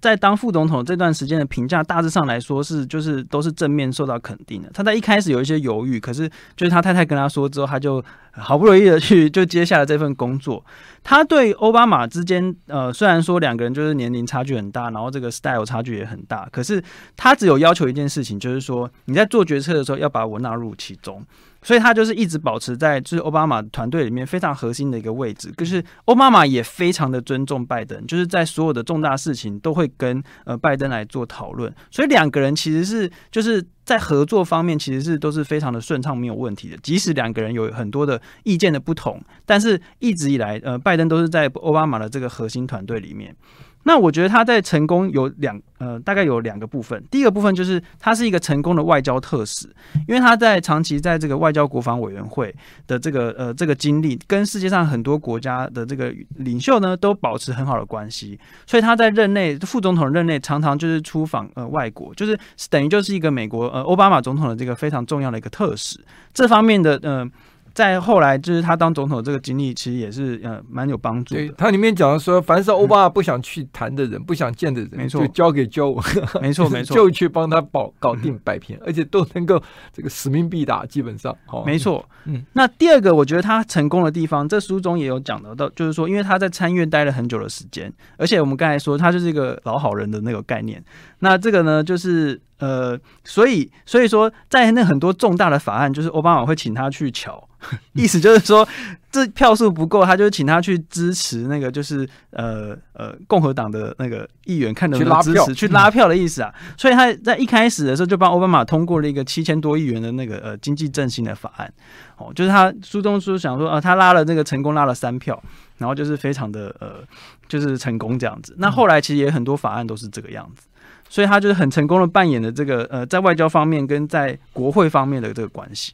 [0.00, 4.70] 在当副总统这段时间的评价，大致上来说是就是都是正面受到肯定的。
[4.72, 10.64] 他在一开始有一些犹豫，可是就是他太太跟他说之后，他就好不容易的去就接下了这份工作。
[11.02, 16.82] 他对奥巴马之间，呃，虽然说两个人就是年龄差距很大，然后这个 style 差距也很大，可是
[17.16, 21.22] 他只有要求一件事情，就是说你在做决策的时候要把我纳入其中。
[21.62, 43.34] 所以他就是一直保持在就是奥巴马团队里面非常核心的一个位置，可是奥巴马也非常的尊重拜登，就是在所有的重大事情都会跟呃拜登来做讨论，所以两个人其实是就是在合作方面其实是都是非常的顺畅没有问题的，即使两个人有很多的意见的不同，但是一直以来呃拜登都是在奥巴马的这个核心团队里面。
[43.82, 47.02] 那我觉得他在成功有两呃，大概有两个部分。
[47.10, 49.66] 第一个部分就是他是一个成功的外交特使，
[50.06, 52.54] 因为他在长期在这个外交国防委员会
[52.86, 62.38] 的这个呃这个经历，跟世界上很多国家的这个领袖呢都保持很好的关系，所以他在任内副总统任内常常就是出访呃外国，就是
[62.68, 65.98] 等于就是一个美国呃奥巴马总统的这个非常重要的一个特使。
[66.34, 67.26] 这方面的呃。
[67.74, 71.40] 在后来，就是他当总统这个经历，其实也是呃蛮有帮助的。
[71.40, 75.94] 对，他里面讲的说，凡是欧巴马不想去谈的人、嗯、不想见的人，没错，就交给 Joe，
[76.40, 81.36] 没错 没错，就去帮他保搞定摆平，嗯、而且都能够这个使命必达，基本上。
[81.46, 82.44] 哦、没错，嗯。
[82.52, 90.82] 那第二个，我觉得他成功的地方，这书中也有讲的，到就是说，因为他在参院待了很久的时间，而且我们刚才说他就是一个老好人的那个概念。
[91.20, 97.46] 那这个呢，就是呃，所以所以说，在那很多重大的法案，就是奥巴马会请他去瞧。
[97.92, 98.66] 意思就是说，
[99.12, 106.50] 这票数不够，他就请他去支持那个，就是呃呃共和党的那个议员，看能不能支持去拉票的意思啊。
[106.78, 111.70] 所以他在一开始的时候就帮奥巴马通过了一个七千多亿元的那个呃经济振兴的法案。
[112.16, 115.38] 哦，就是他书中书想说啊，他拉了那个成功拉了三票，
[115.76, 117.04] 然后就是非常的呃
[117.46, 118.54] 就是成功这样子。
[118.56, 120.66] 那后来其实也很多法案都是这个样子，
[121.10, 125.92] 所以他就是很成功的扮演了这个呃在外交方面跟在国会方面的这个关系。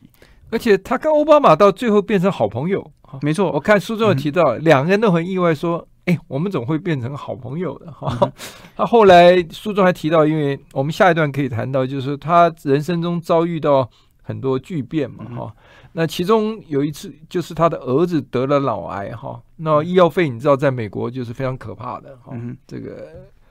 [0.50, 3.50] 而且他跟奥巴马到最后变成好朋友，没错。
[3.50, 8.30] 我看书中有提到，两个人都很意外，说：“哎，我们怎么会变成好朋友的？”哈，
[8.76, 13.90] 他后来书中还提到，因为我们下一段可以谈到，就是他人生中遭遇到
[14.22, 15.52] 很多巨变嘛，哈。
[15.94, 19.42] 那其中有一次，就是他的儿子得了脑癌，哈。
[19.56, 22.32] 那医药费你知道，在美国就是非常可怕的，哈。
[22.68, 23.08] 这个，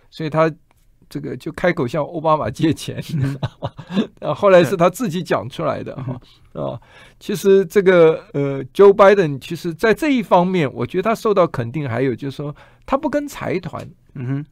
[0.10, 0.50] 所以他。
[1.10, 3.02] 这个就开口向奥巴马借钱，
[4.20, 6.20] 啊，后来是他自己讲出来的哈
[6.54, 6.80] 啊。
[7.20, 11.88] 其实这个呃，Joe Biden 其实在这一方面，我觉得他受到肯定。
[11.88, 14.46] 还有就是说，他不跟财团嗯哼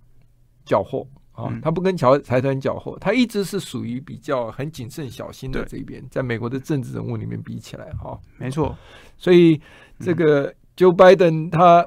[0.65, 6.03] 缴获啊，他不跟财财团缴获，他一直是属于比较很谨慎小心的这一边。
[6.11, 8.77] 在美国的政治人物里面比起来哈，没错。
[9.17, 9.59] 所以
[9.99, 11.85] 这个 Joe Biden 他。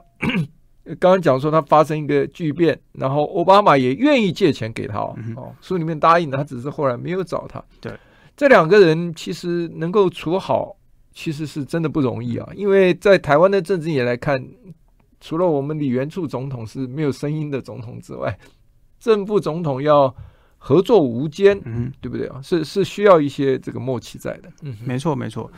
[1.00, 7.62] 刚刚讲说他发生一个巨变，然后奥巴马也愿意借钱给他哦，嗯、哦书里面答应的，他只是后来没有找他。
[7.80, 7.92] 对，
[8.36, 10.76] 这两个人其实能够处好，
[11.12, 12.48] 其实是真的不容易啊。
[12.54, 14.42] 因为在台湾的政治也来看，
[15.20, 18.38] 除了我们李元簇总统是没有声音的总统之外，
[19.00, 20.14] 正副总统要
[20.58, 22.40] 合作无间，嗯，对不对啊？
[22.42, 24.48] 是是需要一些这个默契在的。
[24.62, 25.50] 嗯，没错没错。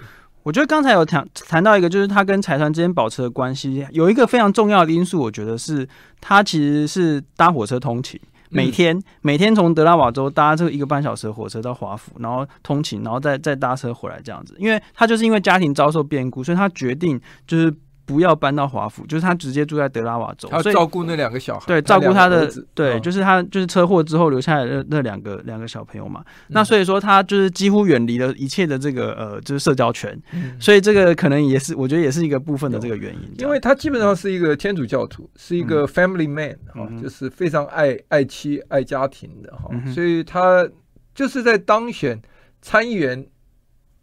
[0.49, 5.87] 我觉得刚才有谈谈到一个，就是他跟财团之间保持的关系，有一个非常重要的因素，我觉得是
[6.23, 17.71] 他其实是搭火车通勤，每天、嗯、每天从德拉瓦州搭这个一个半小时的火车到华府，然后通勤，然后再再搭车回来这样子，因为他就是因为家庭遭受变故，所以他决定就是。
[18.09, 26.25] 不要搬到华府，就是他直接住在德拉瓦州，他要照顾那两个小孩，对，照顾他的，对，就是他就是车祸之后留下来的那两个两个小朋友嘛。
[26.47, 30.19] 那所以说他就是几乎远离了一切的这个呃，就是社交圈，
[30.59, 40.67] 所以这个可能也是我觉得也是一个部分的这个原因，因为他基本上是一个天主教徒，是一个 family man 哈，就是非常爱爱妻爱家庭的哈，所以他
[41.15, 42.19] 就是在当选
[42.63, 43.27] 参议员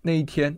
[0.04, 0.56] 那一天，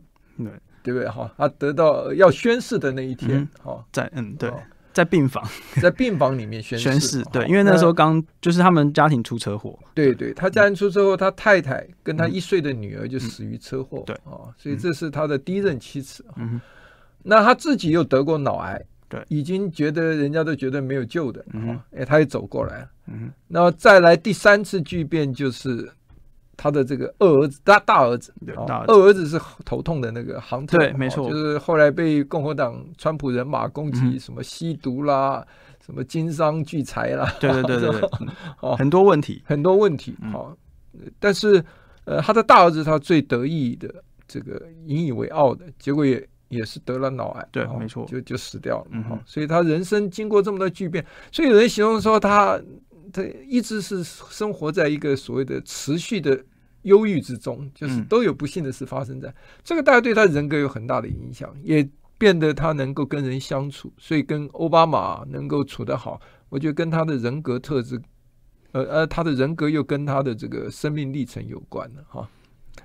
[0.91, 0.93] 对。
[0.93, 1.09] 不对？
[1.09, 4.51] 哈，他得到要宣誓的那一天，哈，在嗯，对，
[4.93, 5.43] 在病房，
[5.81, 16.59] 在病房里面宣宣誓，对，因为那时候刚就是他们家庭出车祸，对对，他家庭出车祸，他太太跟他一岁的女儿就死于车祸，对啊，所以这是他的第一任妻子，嗯，
[17.21, 25.91] 那他自己又得过脑癌，对，已经觉得人家都觉得没有救的，嗯，哎，他也走过来，嗯，那再来第三次巨变就是。
[26.57, 28.33] 他的这个二儿子，大大儿子，
[28.87, 35.45] 二儿子是头痛的那个杭特，对，没错，就是后来被共和党川普人马攻击，什么吸毒啦，
[35.85, 38.09] 什么经商聚财啦，对对对对，
[38.59, 40.57] 哦，很多问题，很多问题，好，
[41.19, 41.63] 但是
[42.05, 52.59] 呃，他的大儿子他最得意的这个引以为傲的结果也也是得了脑癌，对，没错，就就死掉了，嗯，所以他人生经过这么多巨变，所以有人形容说他。
[53.17, 56.39] 他一直是生活在一个所谓的持续的
[56.83, 67.99] 忧郁之中，就是都有不幸的事发生在、嗯、这个，大概对他人格有很大的影响，也变得他能够跟人相处，所以跟奥巴马能够处得好，我觉得跟他的人格特质，
[68.71, 72.29] 呃呃，他的人格又跟他的这个生命历程有关了哈。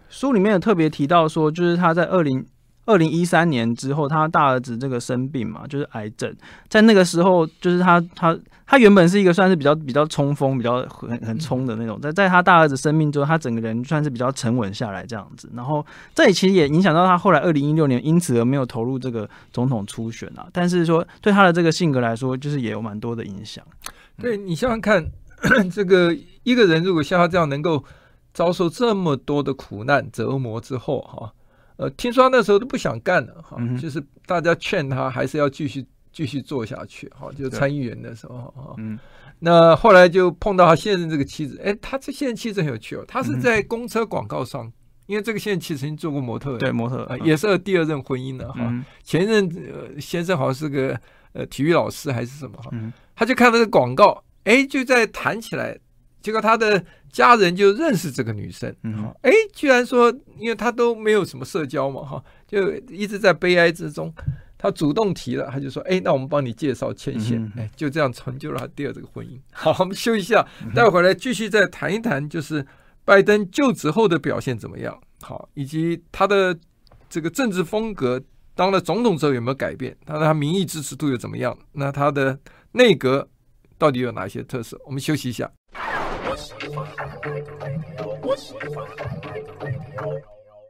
[0.08, 2.44] 书里面有特别提到说，就是他在二零
[2.84, 6.34] 二零一三年之后，他大儿子这个生病嘛，就是癌症，
[6.68, 8.38] 在那个时候，就是他他。
[8.64, 15.50] 他原本是一个算是比较比较冲锋、比较很很冲的那种，在在他大儿子生病之后，他整个人算是比较沉稳下来这样子。
[15.52, 20.48] 然后这也其实也影响到他后来二零一六年因此而没有投入这个总统初选啊。
[20.54, 23.62] 但是说对他的这个性格来说，就是也有蛮多的影响。
[24.18, 25.04] 对，你想想看，
[25.70, 27.84] 这个一个人如果像他这样能够
[28.32, 31.30] 遭受这么多的苦难折磨之后，哈，
[31.76, 38.98] 呃，听说他那时候都不想干了，哈，就是大家劝他还是要继续继续做下去，哈，就是参议员的时候，哈，嗯，
[39.38, 44.72] 那后来就碰到他现任这个妻子，哎，他这现任妻子很有趣哦，他是在公车广告上。
[45.06, 48.60] 因为这个现任妻子曾经做过模特，对模特、呃、也是第二任婚姻了哈。
[48.60, 50.98] 嗯、前任、呃、先生好像是个
[51.32, 55.76] 呃体育老师还是什么哈，嗯、他就看那个广告，哎，就在谈起来，
[56.22, 64.12] 结果他的家人就认识这个女生，嗯，哎，居然说，因为他都没有什么社交嘛哈，就一直在悲哀之中，
[64.56, 69.38] 他主动提了，他就说，哎，那我们帮你介绍牵线，嗯、哎，就这样成就了他第二这个婚姻。
[69.52, 72.64] 好，我们休息一下，待会儿来继续再谈一谈，就是。
[73.04, 74.96] 拜登就职后的表现怎么样？
[75.22, 76.56] 好，以及他的
[77.10, 78.22] 这个政治风格
[78.54, 79.96] 当了总统之后有没有改变？
[80.06, 81.58] 他的他民意支持度又怎么样？
[81.72, 82.38] 那他的
[82.70, 83.28] 内阁
[83.76, 84.80] 到底有哪些特色？
[84.86, 85.50] 我们休息一下。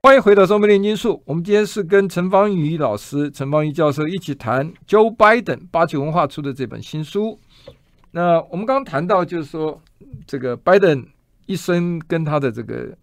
[0.03, 7.39] 欢迎回到《周末炼金术》，我们今天是跟陈方瑜老师、陈方瑜教授一起谈 Joe Biden 八旗文化出的这本新书。
[8.11, 9.81] 那我们刚刚谈到，就是说
[10.27, 11.07] 这个拜登。
[11.47, 12.97] 一生跟他的这个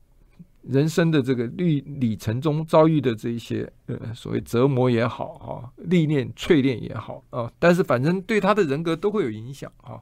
[0.61, 9.99] 人生的这个历历程中遭遇的这一些呃所谓折磨也好啊，历练淬炼也好啊，但是反正对他的人格都会有影响啊。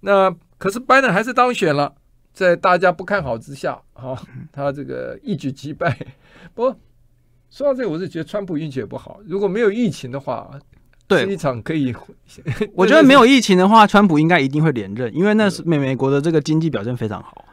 [0.00, 0.28] 那
[0.62, 1.92] 可是拜登还是当选了，
[2.32, 4.16] 在大家不看好之下啊，
[4.52, 5.92] 他这个一举击败。
[6.54, 6.76] 不过
[7.50, 9.18] 说到这个，我是觉得川普运气也不好。
[9.26, 10.48] 如果没有疫情的话，
[11.08, 11.92] 对是一场可以。
[12.74, 17.44] 我觉得没有 疫情的话，川普应该一定会连任，因为那是美美国的这个经济表现非常好。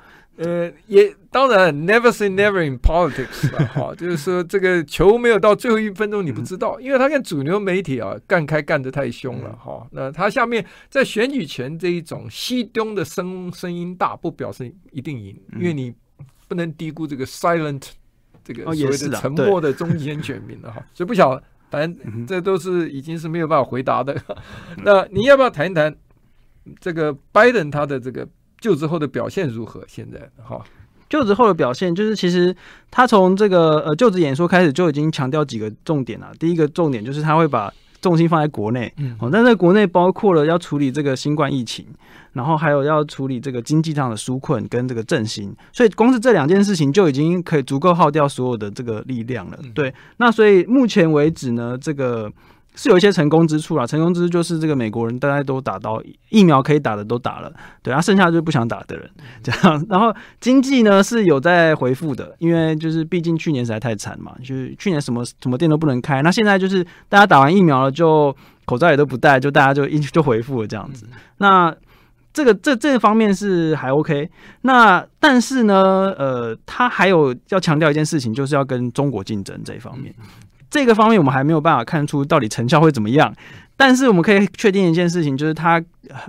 [0.42, 9.86] 呃，也当然，never say never in politics 吧，哈， 就是说这个球没有到最后一分钟你不知道，因为他跟主流媒体啊干开干得太凶了，哈。
[9.92, 15.94] 那他下面在选举前这一种西东的声声音大，不表示一定赢，因为你
[16.48, 17.90] 不能低估这个 silent
[18.42, 20.82] 这个所谓的沉默的中间选民了哈。
[20.96, 24.16] 所以不晓得，反正这都是已经是没有办法回答的。
[24.86, 25.94] 那你要不要谈一谈
[26.80, 28.26] 这个拜登他的这个？
[28.60, 29.84] 就职后的表现如何？
[29.88, 30.62] 现在哈，
[31.10, 32.56] 就职后的表现就是，其实
[32.92, 36.32] 他从这个呃就职演说开始就已经强调几个重点了。
[36.40, 41.86] 第一个重点就是他会把重心放在国内，嗯，哦，但在国内包括了要处理这个新冠疫情，
[42.34, 49.58] 然后还有要处理这个经济上的纾困跟这个振兴，所以光是这两件事情就已经可以足够耗掉所有的这个力量了。
[49.74, 52.32] 对，那所以目前为止呢，这个。
[52.80, 57.52] 是有一些成功之处啦，成功之处就是这个美国人大家都打到疫苗可以打的都打了，
[57.84, 59.10] 对，然后剩下就是不想打的人
[59.44, 59.86] 这样。
[59.90, 71.06] 然后经济呢是有在回复的，因为就是毕竟去年实在太惨嘛，就是去年什么什么店都不能开，那现在就是大家打完疫苗了，就口罩也都不戴，就大家就一就回复了这样子。
[71.40, 71.76] 那
[72.32, 74.30] 这个这这方面是还 OK，
[74.62, 80.16] 那但是呢，呃，他还有要强调一件事情，就是要跟中国竞争这一方面。
[80.70, 83.34] 这个方面我们还没有办法看出到底成效会怎么样，
[83.76, 85.84] 但是我们可以确定一件事情，就是他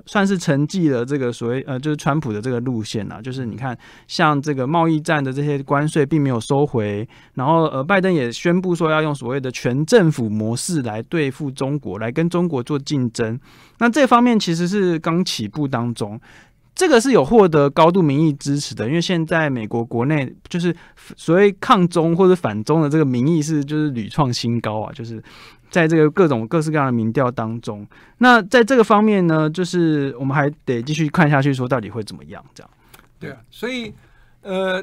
[0.07, 3.77] 算是承继了这个所谓呃，就是川普的这个路线啊，就是你看
[4.07, 13.39] 像这个贸易战的这些关税并没有收回，然后呃，拜登也宣布说要用所谓的全政府模式来对付中国，来跟中国做竞争，
[13.79, 16.19] 那这方面其实是刚起步当中。
[16.81, 20.75] 这个是有获得高度民意支持的，因为现在美国国内就是
[21.15, 25.23] 所谓抗中或者反中的这个民意是就是屡创新高啊，就是
[25.71, 32.43] 在这个各种各式各样的民调当中，那在这个方面呢，就是我们还得继续看下去，说到底会怎么样？
[32.55, 32.71] 这样，
[33.19, 33.93] 对啊，所以
[34.41, 34.83] 呃，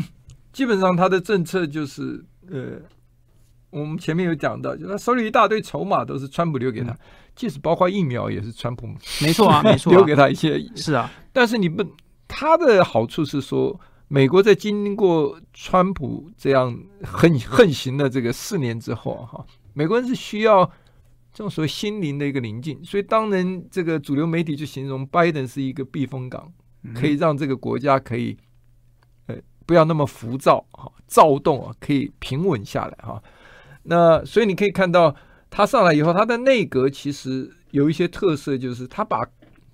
[0.52, 2.78] 基本上他的政策就是呃，
[3.70, 6.90] 我们前面有讲到，就他手里一大堆筹码都是川普留给他。
[6.92, 6.98] 嗯
[7.38, 8.88] 即使包括疫苗也是川普，
[9.22, 11.08] 没错啊， 没错，留给他一些是啊。
[11.32, 11.84] 但是你不，
[12.26, 20.64] 他的好处是说，美国在经过川普这样横横行的这个四年之后，哈，美国人是需要
[21.32, 22.84] 这种所谓心灵的一个宁静。
[22.84, 26.52] 所以当然这个主流媒体就形容拜登是一个避风港，
[26.92, 28.36] 可以让这个国家可以
[29.26, 33.22] 呃不要那么浮躁哈，躁动啊，可以平稳下来哈。
[33.84, 35.14] 那所以你可以看到。
[35.50, 39.26] 他上来以后，他的内阁其实有一些特色，就是他把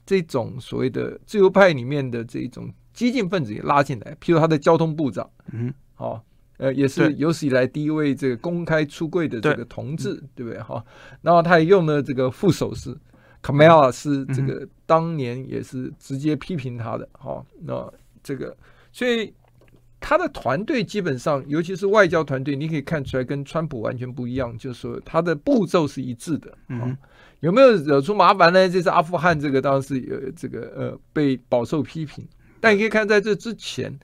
[0.07, 6.23] 这种所谓的自由派里面的这种激进分子也拉进来，譬如他的交通部长，嗯，好，
[6.59, 10.63] 呃，也是有史以来第一位这个公开出柜的这个同志，对，对不对？
[10.63, 10.85] 哈，
[11.23, 12.97] 然后他也用了这个副手是
[13.43, 18.57] 卡梅拉，是这个当年也是直接批评他的，哈，那这个，
[18.93, 19.33] 所以
[20.07, 26.53] 他的团队基本上，尤其是外交团队，你可以看出来跟川普完全不一样，就是说他的步骤是一致的。
[26.69, 26.97] 嗯、哦，
[27.41, 28.69] 有没有惹出麻烦呢？
[28.69, 32.23] 这是阿富汗这个当时呃这个呃被饱受批评，
[32.61, 33.99] 但你可以看在这之前，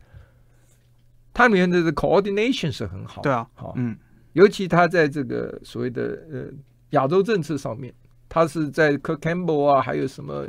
[1.35, 3.21] 他里面的 coordination 是很好。
[3.21, 3.95] 对啊，好、哦，嗯，
[4.33, 6.45] 尤其他在这个所谓的呃
[6.93, 7.93] 亚洲政策上面，
[8.27, 10.47] 他是在 Kurt Campbell 啊，还有什么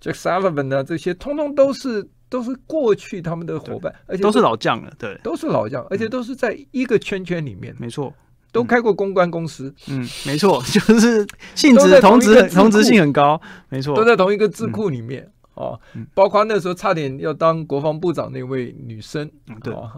[0.00, 2.08] Jack Sullivan 啊，这些通通都是。
[2.34, 8.12] 都是过去他们的伙伴，而且都，都是老将了，对，都是老将，而且都是在一个圈圈里面，没错，
[8.50, 11.24] 都开过公关公司，嗯，没错， 就是
[11.54, 15.78] 性质同质同质性很高，没错，都在同一个智库里面哦，
[16.12, 19.30] 包括那时候差点要当国防部长那位女生，
[19.62, 19.92] 对啊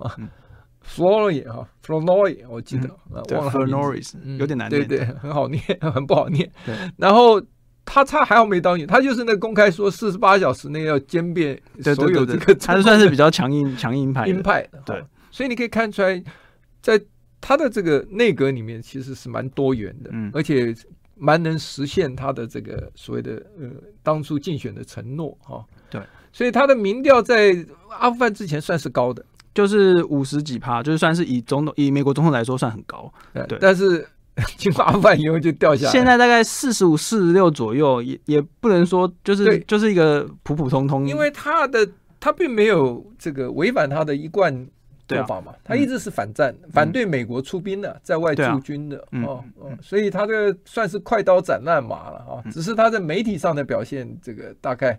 [0.86, 2.90] ，Flori 哈，Flory 我记得
[3.34, 6.52] 忘了 Flori，有点难念，对对，很好念， 很不好念，
[6.98, 7.42] 然后。
[7.86, 11.58] 他差还好没当选，他就是那公开说四十八小时内要歼灭
[11.94, 14.26] 所有这个，他算是比较强硬强硬派。
[14.26, 16.22] 硬派对，所以你可以看出来，
[16.82, 17.00] 在
[17.40, 20.74] 他的这个内阁里面，其实是蛮多元的，嗯，而且
[21.14, 23.70] 蛮能实现他的这个所谓的呃
[24.02, 25.64] 当初竞选的承诺哈。
[25.88, 27.56] 对，所以他的民调在
[28.00, 29.24] 阿富汗之前算是高的，
[29.54, 34.06] 就是五十几趴，就是算是以总统以美国总统来说算很高，对，但是。
[34.58, 41.08] 经过阿富汗以后就掉下来，现在大概四十五、四十六左右，也也不能说就是就是一个普普通通。
[41.08, 41.88] 因为他的
[42.20, 44.54] 他并没有这个违反他的一贯
[45.08, 52.44] 做法嘛，他一直是反战、反对美国出兵的，在外驻军的哦哦，所以他这个算是快刀斩乱麻了啊。
[52.50, 54.98] 只是他在媒体上的表现，这个大概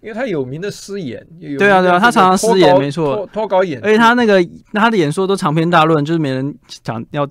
[0.00, 1.26] 因为他有名的失言，
[1.58, 7.28] 对啊对啊，他常常失言，没错，脱稿演，而且他那个他的演说都长篇大论，就是没人讲要。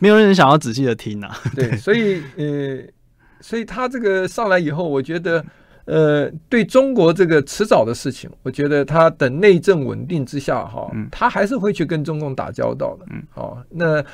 [0.00, 2.82] 没有人想要仔细的听呐、啊，对， 所以呃，
[3.40, 5.44] 所以他这个上来以后，我觉得
[5.86, 14.04] 呃，对中国这个迟早的事情，我觉得他等内政稳定之下哈，他还是会去跟中共打交道的，嗯，好，那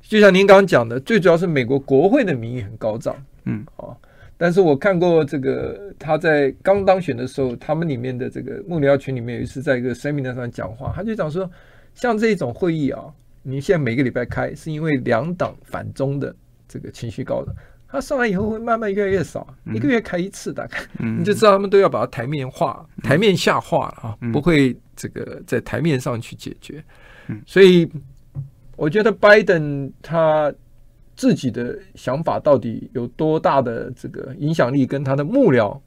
[0.00, 3.98] 就像您刚刚讲的，最主要是美国国会的民意很高涨，嗯，好，
[4.36, 11.50] 但是我看过这个他在刚当选的时候，他们里面的这个幕僚群里面有一次在一个 seminar 上讲话，他就讲说，
[11.94, 13.02] 像这种会议啊。
[13.42, 16.34] 你现在每个礼拜开，是因为两党反中的
[16.68, 17.54] 这个情绪高涨，
[17.88, 26.82] 他上来以后会慢慢越来越少，一个月开一次，大概你就知道他们都要把它台面化、台面下化了啊，不会这个在台面上去解决。
[27.46, 27.90] 所以
[28.76, 30.52] 我觉得拜登他
[31.16, 35.78] 自己的想法到底有多大的这个影响力，跟他的幕僚。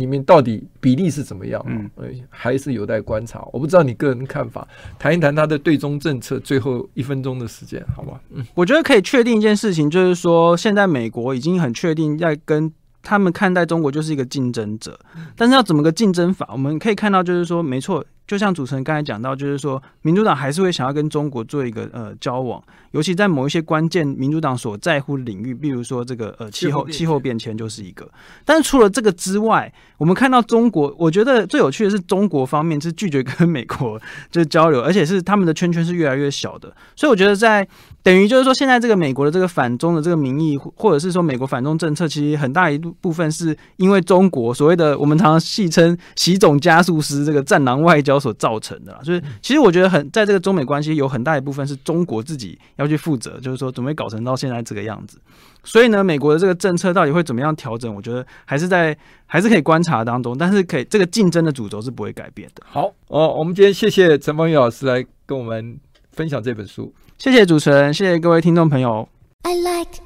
[0.00, 1.64] 里面到底比例是怎么样？
[1.68, 1.88] 嗯，
[2.30, 3.46] 还是有待观察。
[3.52, 4.66] 我不知道你个人看法，
[4.98, 6.40] 谈一谈他的对中政策。
[6.40, 8.18] 最后一分钟的时间，好吧？
[8.30, 12.72] 嗯，我觉得可以确定一件事情，就是说现在美国已经很确定在跟
[13.02, 14.98] 他们看待中国就是一个竞争者，
[15.36, 16.48] 但是要怎么个竞争法？
[16.50, 18.04] 我们可以看到，就是说，没错。
[18.30, 22.62] 就像主持人刚才讲到，就是说，民主党还是会想要跟中国做一个呃交往，
[22.92, 28.08] 尤其在某一些关键民主党所在乎领域，比如说这个呃气候气候变迁就是一个。
[28.44, 34.00] 但是除了这个之外，我们看到中国，我觉得最有趣的是中国方面是拒绝跟美国
[34.30, 36.72] 就是交流，而且是他们的圈圈是越来越小的。
[36.94, 37.66] 所以我觉得在
[38.04, 48.19] 等于就是说，现在这个美国的这个反中的这个民意，或者是说美国反中政策，其实很大一部分是因为中国所谓的我们常常戏称“习总加速师”这个战狼外交。
[48.20, 55.18] 所造成的啦，就是其实我觉得很在这个中美关系有很大一部分是中国自己要去负责，就是说准备搞成到现在这个样子。
[55.64, 57.94] 所以呢，美国的这个政策到底会怎么样调整？
[57.94, 58.96] 我觉得还是在
[59.26, 62.62] 还是可以观察当中，但是可以这个竞争的主轴是不会改变的。
[62.66, 65.78] 好哦，我们今天谢谢陈芳语老师来跟我们
[66.12, 69.08] 分享这本书，谢谢主持人，谢谢各位听众朋友。
[69.42, 70.00] I like